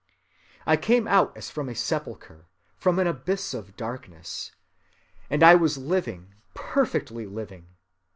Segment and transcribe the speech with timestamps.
[0.65, 4.51] "I came out as from a sepulchre, from an abyss of darkness;
[5.29, 7.67] and I was living, perfectly living.